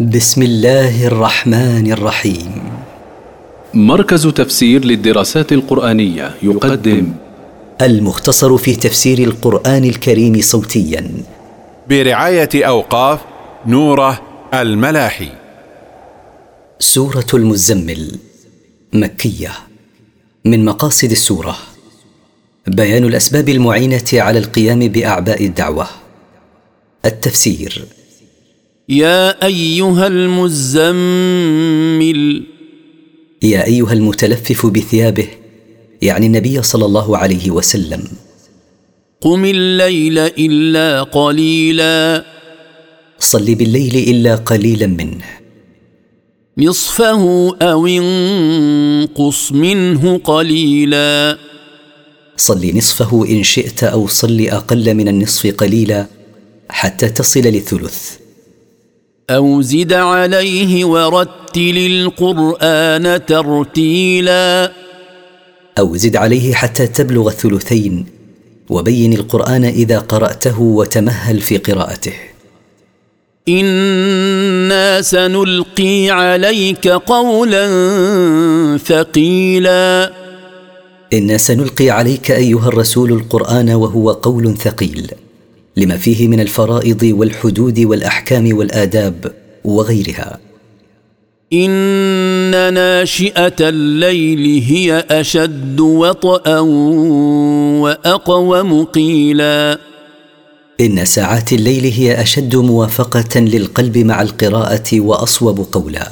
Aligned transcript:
بسم 0.00 0.42
الله 0.42 1.06
الرحمن 1.06 1.92
الرحيم. 1.92 2.62
مركز 3.74 4.26
تفسير 4.26 4.84
للدراسات 4.84 5.52
القرآنية 5.52 6.34
يقدم. 6.42 7.12
المختصر 7.82 8.56
في 8.56 8.76
تفسير 8.76 9.18
القرآن 9.18 9.84
الكريم 9.84 10.40
صوتيا. 10.40 11.10
برعاية 11.88 12.48
أوقاف 12.54 13.20
نوره 13.66 14.22
الملاحي. 14.54 15.28
سورة 16.78 17.26
المزمل 17.34 18.18
مكية. 18.92 19.52
من 20.44 20.64
مقاصد 20.64 21.10
السورة 21.10 21.56
بيان 22.66 23.04
الأسباب 23.04 23.48
المعينة 23.48 24.08
على 24.12 24.38
القيام 24.38 24.78
بأعباء 24.78 25.46
الدعوة. 25.46 25.86
التفسير 27.04 27.84
يا 28.88 29.46
أيها 29.46 30.06
المزمل. 30.06 30.92
يا 33.42 33.66
أيها 33.66 33.92
المتلفف 33.92 34.66
بثيابه 34.66 35.28
يعني 36.02 36.26
النبي 36.26 36.62
صلى 36.62 36.84
الله 36.84 37.18
عليه 37.18 37.50
وسلم. 37.50 38.04
قم 39.20 39.44
الليل 39.44 40.18
إلا 40.18 41.02
قليلا. 41.02 42.24
صل 43.18 43.54
بالليل 43.54 43.96
إلا 43.96 44.34
قليلا 44.34 44.86
منه. 44.86 45.24
نصفه 46.58 47.56
أو 47.62 47.86
انقص 47.86 49.52
منه 49.52 50.18
قليلا. 50.18 51.38
صل 52.36 52.76
نصفه 52.76 53.26
إن 53.30 53.42
شئت 53.42 53.84
أو 53.84 54.06
صل 54.06 54.40
أقل 54.40 54.94
من 54.94 55.08
النصف 55.08 55.46
قليلا 55.46 56.06
حتى 56.68 57.08
تصل 57.08 57.40
للثلث 57.40 58.23
أو 59.30 59.62
زد 59.62 59.92
عليه 59.92 60.84
ورتل 60.84 61.76
القرآن 61.76 63.26
ترتيلا. 63.26 64.72
أو 65.78 65.96
زد 65.96 66.16
عليه 66.16 66.54
حتى 66.54 66.86
تبلغ 66.86 67.28
الثلثين 67.28 68.06
وبين 68.70 69.12
القرآن 69.12 69.64
إذا 69.64 69.98
قرأته 69.98 70.60
وتمهل 70.60 71.40
في 71.40 71.56
قراءته. 71.56 72.12
إنا 73.48 75.02
سنلقي 75.02 76.10
عليك 76.10 76.88
قولا 76.88 77.68
ثقيلا. 78.78 80.12
إنا 81.12 81.36
سنلقي 81.36 81.90
عليك 81.90 82.30
أيها 82.30 82.68
الرسول 82.68 83.12
القرآن 83.12 83.70
وهو 83.70 84.10
قول 84.10 84.56
ثقيل. 84.58 85.10
لما 85.76 85.96
فيه 85.96 86.28
من 86.28 86.40
الفرائض 86.40 87.02
والحدود 87.02 87.80
والأحكام 87.80 88.56
والآداب 88.56 89.32
وغيرها. 89.64 90.38
إن 91.52 92.74
ناشئة 92.74 93.56
الليل 93.60 94.62
هي 94.62 95.04
أشد 95.10 95.80
وطئا 95.80 96.58
وأقوم 97.80 98.84
قيلا. 98.84 99.78
إن 100.80 101.04
ساعات 101.04 101.52
الليل 101.52 101.84
هي 101.84 102.22
أشد 102.22 102.56
موافقة 102.56 103.40
للقلب 103.40 103.98
مع 103.98 104.22
القراءة 104.22 105.00
وأصوب 105.00 105.66
قولا. 105.72 106.08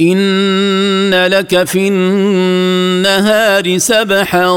إن 0.00 1.26
لك 1.26 1.64
في 1.64 1.88
النهار 1.88 3.78
سبحا 3.78 4.48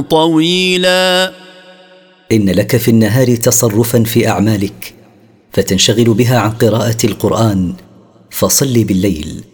طويلا. 0.00 1.43
إن 2.32 2.50
لك 2.50 2.76
في 2.76 2.90
النهار 2.90 3.36
تصرفا 3.36 4.02
في 4.02 4.28
أعمالك 4.28 4.94
فتنشغل 5.52 6.04
بها 6.04 6.38
عن 6.38 6.50
قراءة 6.50 6.96
القرآن 7.04 7.72
فصل 8.30 8.84
بالليل. 8.84 9.44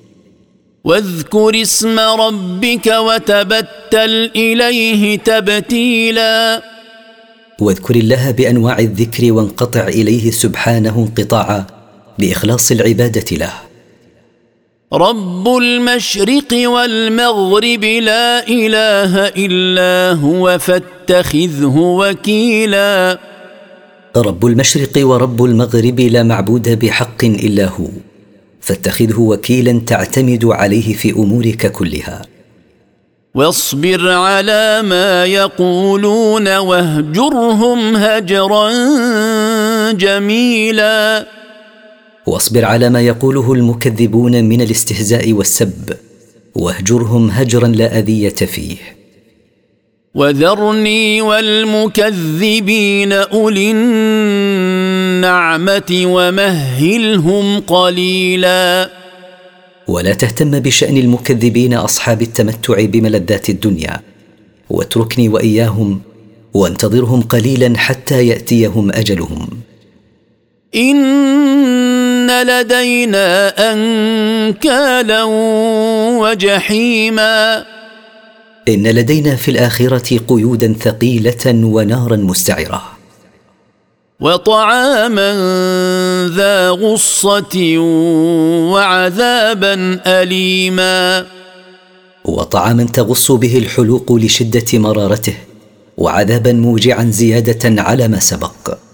واذكر 0.85 1.63
اسم 1.63 1.98
ربك 1.98 2.87
وتبتل 2.87 4.30
إليه 4.36 5.19
تبتيلا. 5.19 6.63
واذكر 7.61 7.97
الله 7.97 8.30
بأنواع 8.30 8.79
الذكر 8.79 9.33
وانقطع 9.33 9.89
إليه 9.89 10.30
سبحانه 10.30 10.98
انقطاعا 10.98 11.67
بإخلاص 12.19 12.70
العبادة 12.70 13.36
له. 13.36 13.70
رب 14.92 15.56
المشرق 15.56 16.52
والمغرب 16.52 17.84
لا 17.84 18.48
اله 18.48 19.27
الا 19.28 20.18
هو 20.18 20.58
فاتخذه 20.58 21.77
وكيلا. 21.77 23.18
رب 24.17 24.46
المشرق 24.46 24.90
ورب 24.96 25.45
المغرب 25.45 26.00
لا 26.00 26.23
معبود 26.23 26.79
بحق 26.79 27.24
الا 27.24 27.67
هو. 27.67 27.86
فاتخذه 28.61 29.20
وكيلا 29.20 29.80
تعتمد 29.86 30.45
عليه 30.45 30.95
في 30.95 31.11
امورك 31.12 31.73
كلها. 31.73 32.23
واصبر 33.34 34.11
على 34.11 34.83
ما 34.83 35.24
يقولون 35.24 36.56
واهجرهم 36.56 37.96
هجرا 37.96 38.70
جميلا. 39.92 41.27
واصبر 42.27 42.64
على 42.64 42.91
ما 42.91 43.01
يقوله 43.01 43.53
المكذبون 43.53 44.45
من 44.45 44.61
الاستهزاء 44.61 45.33
والسب 45.33 45.97
واهجرهم 46.55 47.31
هجرا 47.31 47.69
لا 47.69 47.98
أذية 47.98 48.29
فيه. 48.29 48.77
وذرني 50.14 51.23
والمكذبين 51.23 53.13
أولي 53.13 53.70
النعمة 53.70 55.23
ومهلهم 56.05 57.61
قليلا. 57.61 58.91
ولا 59.89 60.14
تهتم 60.14 60.51
بشأن 60.61 60.97
المكذبين 60.97 61.75
أصحاب 61.75 62.23
التمتع 62.23 62.85
بملذات 62.85 63.51
الدنيا 63.51 64.01
واتركني 64.70 65.29
وإياهم 65.29 66.01
وانتظرهم 66.55 67.23
قليلا 67.23 67.79
حتى 67.79 68.27
يأتيهم 68.27 68.91
أجلهم. 68.91 69.48
لدينا 72.30 73.48
أنكالا 73.73 75.24
وجحيما. 76.20 77.64
إن 78.68 78.86
لدينا 78.86 79.36
في 79.36 79.51
الآخرة 79.51 80.18
قيودا 80.29 80.74
ثقيلة 80.80 81.46
ونارا 81.46 82.17
مستعرة. 82.17 82.83
وطعاما 84.20 85.33
ذا 86.36 86.70
غصة 86.70 87.79
وعذابا 88.73 90.01
أليما. 90.07 91.27
وطعاما 92.24 92.85
تغص 92.85 93.33
به 93.33 93.58
الحلوق 93.58 94.12
لشدة 94.12 94.79
مرارته 94.79 95.35
وعذابا 95.97 96.52
موجعا 96.52 97.05
زيادة 97.05 97.83
على 97.83 98.08
ما 98.08 98.20
سبق. 98.20 98.89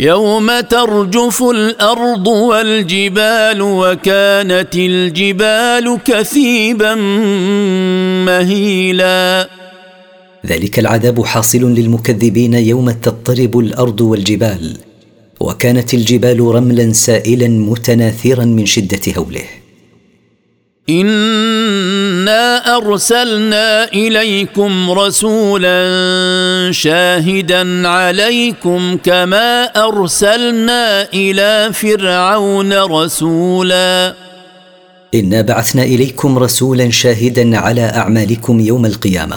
يوم 0.00 0.60
ترجف 0.60 1.42
الأرض 1.42 2.26
والجبال 2.26 3.62
وكانت 3.62 4.74
الجبال 4.74 5.98
كثيبا 6.04 6.94
مهيلا. 8.24 9.48
ذلك 10.46 10.78
العذاب 10.78 11.24
حاصل 11.24 11.74
للمكذبين 11.74 12.54
يوم 12.54 12.90
تضطرب 12.90 13.58
الأرض 13.58 14.00
والجبال 14.00 14.76
وكانت 15.40 15.94
الجبال 15.94 16.40
رملا 16.40 16.92
سائلا 16.92 17.48
متناثرا 17.48 18.44
من 18.44 18.66
شدة 18.66 19.00
هوله. 19.18 19.44
أنا 20.90 21.59
أرسلنا 22.80 23.92
إليكم 23.92 24.90
رسولا 24.90 25.78
شاهدا 26.72 27.88
عليكم 27.88 28.96
كما 28.96 29.64
أرسلنا 29.64 31.12
إلى 31.14 31.70
فرعون 31.72 32.72
رسولا. 32.72 34.14
إنا 35.14 35.42
بعثنا 35.42 35.82
إليكم 35.82 36.38
رسولا 36.38 36.90
شاهدا 36.90 37.58
على 37.58 37.82
أعمالكم 37.82 38.60
يوم 38.60 38.86
القيامة 38.86 39.36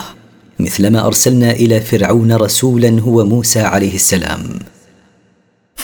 مثلما 0.59 1.07
أرسلنا 1.07 1.51
إلى 1.51 1.81
فرعون 1.81 2.33
رسولا 2.33 3.01
هو 3.01 3.25
موسى 3.25 3.61
عليه 3.61 3.95
السلام. 3.95 4.59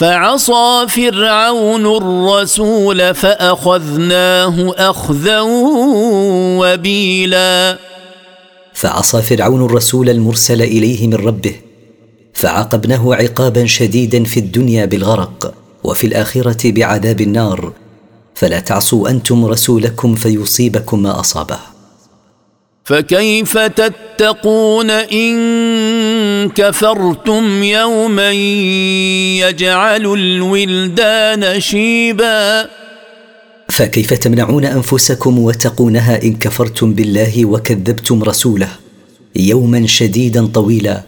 فعصى 0.00 0.86
فرعون 0.88 1.86
الرسول 1.96 3.14
فأخذناه 3.14 4.74
أخذا 4.78 5.40
وبيلا. 6.60 7.78
فعصى 8.74 9.22
فرعون 9.22 9.64
الرسول 9.64 10.10
المرسل 10.10 10.62
إليه 10.62 11.06
من 11.06 11.14
ربه 11.14 11.54
فعاقبناه 12.34 13.14
عقابا 13.14 13.66
شديدا 13.66 14.24
في 14.24 14.40
الدنيا 14.40 14.84
بالغرق 14.84 15.54
وفي 15.84 16.06
الآخرة 16.06 16.70
بعذاب 16.70 17.20
النار. 17.20 17.72
فلا 18.34 18.60
تعصوا 18.60 19.08
أنتم 19.08 19.44
رسولكم 19.46 20.14
فيصيبكم 20.14 21.02
ما 21.02 21.20
أصابه. 21.20 21.58
فكيف 22.84 23.58
تتقون 23.58 24.90
إن 24.90 25.36
كفرتم 26.54 27.62
يوما 27.62 28.32
يجعل 29.42 30.06
الولدان 30.06 31.60
شيبا. 31.60 32.68
فكيف 33.68 34.12
تمنعون 34.12 34.64
أنفسكم 34.64 35.38
وتقونها 35.38 36.22
إن 36.22 36.34
كفرتم 36.34 36.94
بالله 36.94 37.44
وكذبتم 37.44 38.22
رسوله؟ 38.22 38.68
يوما 39.36 39.86
شديدا 39.86 40.46
طويلا 40.46 41.02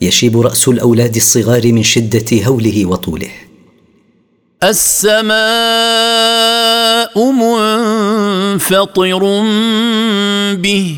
يشيب 0.00 0.40
رأس 0.40 0.68
الأولاد 0.68 1.16
الصغار 1.16 1.72
من 1.72 1.82
شدة 1.82 2.44
هوله 2.44 2.86
وطوله. 2.86 3.30
السماء 4.62 5.34
منفطر 7.32 9.22
به. 10.54 10.96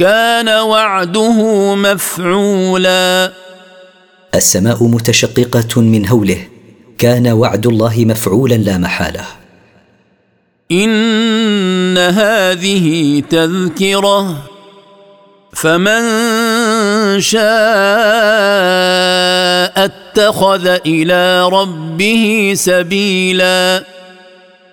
كان 0.00 0.48
وعده 0.48 1.74
مفعولا. 1.74 3.32
السماء 4.34 4.84
متشققة 4.84 5.80
من 5.80 6.08
هوله 6.08 6.46
كان 6.98 7.28
وعد 7.28 7.66
الله 7.66 8.04
مفعولا 8.04 8.54
لا 8.54 8.78
محالة. 8.78 9.24
إن 10.72 11.98
هذه 11.98 13.22
تذكرة 13.30 14.36
فمن 15.52 16.00
شاء 17.20 17.50
اتخذ 19.84 20.66
إلى 20.86 21.48
ربه 21.48 22.52
سبيلا. 22.56 23.84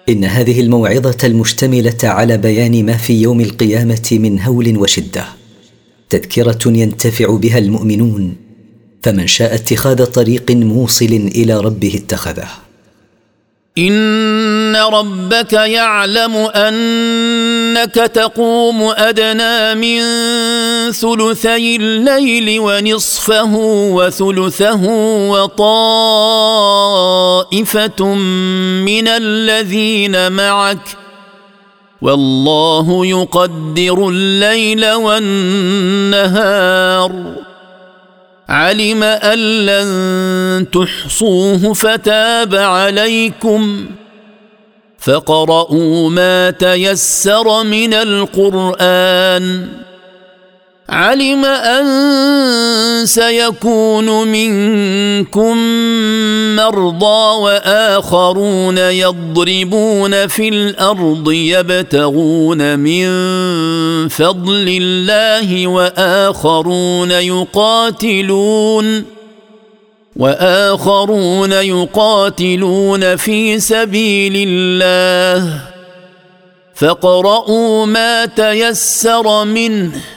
إن 0.10 0.24
هذه 0.24 0.62
الموعظة 0.62 1.18
المشتملة 1.24 1.98
على 2.04 2.38
بيان 2.38 2.86
ما 2.86 2.98
في 2.98 3.22
يوم 3.22 3.42
القيامة 3.42 4.10
من 4.12 4.42
هول 4.42 4.78
وشدة. 4.78 5.26
تذكرة 6.10 6.60
ينتفع 6.66 7.36
بها 7.36 7.58
المؤمنون 7.58 8.36
فمن 9.04 9.28
شاء 9.28 9.56
اتخاذ 9.56 10.06
طريق 10.06 10.52
موصل 10.52 11.30
إلى 11.36 11.60
ربه 11.60 11.96
اتخذه. 11.96 12.67
إن 13.78 14.76
ربك 14.76 15.54
يعلم 15.54 16.36
أنك 16.36 17.96
تقوم 17.96 18.94
أدنى 18.98 19.76
من 19.76 20.02
ثلثي 20.92 21.76
الليل 21.76 22.60
ونصفه 22.60 23.56
وثلثه 23.94 24.82
وطائفة 25.30 25.66
من 28.86 29.08
الذين 29.08 30.32
معك 30.32 30.98
والله 32.02 33.06
يقدر 33.06 34.10
الليل 34.10 34.94
والنهار 34.94 36.32
علم 38.50 39.04
أن 39.04 39.66
لن 39.66 40.66
تحصوه 40.72 41.74
فتاب 41.74 42.56
عليكم. 42.56 43.86
فقرؤوا 45.00 46.10
ما 46.10 46.50
تيسر 46.52 47.64
من 47.64 47.94
القرآن. 47.94 49.68
علم 50.90 51.46
أن 51.46 51.86
سيكون 53.06 54.28
منكم 54.28 55.58
مرضى 56.56 57.42
وآخرون 57.42 58.78
يضربون 58.78 60.28
في 60.28 60.50
الأرض 60.50 61.32
يبتغون 61.32 62.80
من 62.80 63.08
فضل 64.08 64.80
الله 64.82 65.68
وآخرون 65.68 67.12
يقاتلون 67.12 69.06
وآخرون 70.16 71.52
يقاتلون 71.52 73.16
في 73.16 73.60
سبيل 73.60 74.48
الله 74.48 75.60
فاقرؤوا 76.76 77.86
ما 77.86 78.26
تيسر 78.26 79.46
منه 79.46 80.17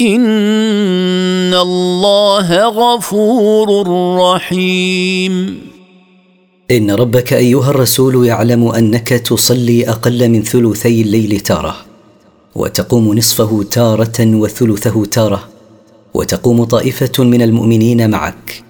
ان 0.00 1.54
الله 1.54 2.68
غفور 2.68 3.86
رحيم. 4.18 5.60
ان 6.70 6.90
ربك 6.90 7.32
ايها 7.32 7.70
الرسول 7.70 8.26
يعلم 8.26 8.68
انك 8.68 9.08
تصلي 9.08 9.88
أقل 9.88 10.28
من 10.28 10.42
ثلثي 10.42 11.02
الليل 11.02 11.40
تاره 11.40 11.76
وتقوم 12.54 13.18
نصفه 13.18 13.64
تاره 13.70 14.20
وثلثه 14.20 15.04
تاره 15.04 15.48
وتقوم 16.14 16.64
طائفه 16.64 17.24
من 17.24 17.42
المؤمنين 17.42 18.10
معك. 18.10 18.62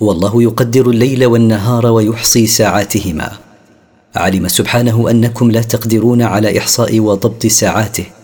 والله 0.00 0.42
يقدر 0.42 0.90
الليل 0.90 1.26
والنهار 1.26 1.86
ويحصي 1.86 2.46
ساعاتهما. 2.46 3.32
علم 4.16 4.48
سبحانه 4.48 5.10
انكم 5.10 5.50
لا 5.50 5.62
تقدرون 5.62 6.22
على 6.22 6.58
احصاء 6.58 7.00
وضبط 7.00 7.46
ساعاته. 7.46 8.21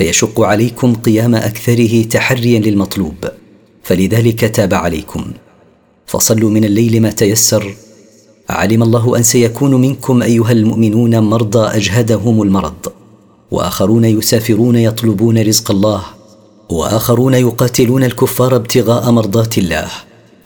فيشق 0.00 0.40
عليكم 0.40 0.94
قيام 0.94 1.34
أكثره 1.34 2.02
تحريا 2.02 2.58
للمطلوب. 2.58 3.14
فلذلك 3.82 4.40
تاب 4.40 4.74
عليكم. 4.74 5.32
فصلوا 6.06 6.50
من 6.50 6.64
الليل 6.64 7.02
ما 7.02 7.10
تيسر. 7.10 7.74
علم 8.50 8.82
الله 8.82 9.16
أن 9.16 9.22
سيكون 9.22 9.74
منكم 9.74 10.22
أيها 10.22 10.52
المؤمنون 10.52 11.18
مرضى 11.18 11.76
أجهدهم 11.76 12.42
المرض. 12.42 12.92
وآخرون 13.50 14.04
يسافرون 14.04 14.76
يطلبون 14.76 15.38
رزق 15.42 15.70
الله. 15.70 16.02
وآخرون 16.68 17.34
يقاتلون 17.34 18.04
الكفار 18.04 18.56
ابتغاء 18.56 19.10
مرضات 19.10 19.58
الله. 19.58 19.88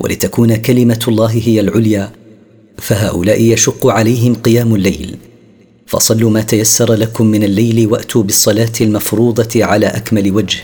ولتكون 0.01 0.56
كلمة 0.56 1.05
الله 1.09 1.41
هي 1.45 1.61
العليا. 1.61 2.12
فهؤلاء 2.79 3.43
يشق 3.43 3.87
عليهم 3.87 4.35
قيام 4.35 4.75
الليل. 4.75 5.17
فصلوا 5.94 6.31
ما 6.31 6.41
تيسر 6.41 6.94
لكم 6.94 7.27
من 7.27 7.44
الليل 7.44 7.93
وأتوا 7.93 8.22
بالصلاة 8.22 8.72
المفروضة 8.81 9.65
على 9.65 9.86
أكمل 9.86 10.32
وجه. 10.32 10.58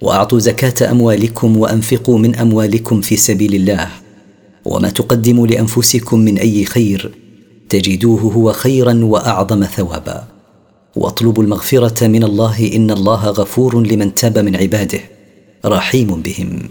وأعطوا 0.00 0.38
زكاة 0.38 0.90
أموالكم 0.90 1.56
وأنفقوا 1.56 2.18
من 2.18 2.34
أموالكم 2.34 3.00
في 3.00 3.16
سبيل 3.16 3.54
الله. 3.54 3.88
وما 4.64 4.90
تقدموا 4.90 5.46
لأنفسكم 5.46 6.18
من 6.18 6.38
أي 6.38 6.64
خير 6.64 7.10
تجدوه 7.68 8.20
هو 8.20 8.52
خيرا 8.52 9.04
وأعظم 9.04 9.64
ثوابا. 9.64 10.24
واطلبوا 10.96 11.42
المغفرة 11.42 12.06
من 12.06 12.24
الله 12.24 12.70
إن 12.76 12.90
الله 12.90 13.26
غفور 13.26 13.86
لمن 13.86 14.14
تاب 14.14 14.38
من 14.38 14.56
عباده. 14.56 15.00
رحيم 15.66 16.22
بهم. 16.22 16.68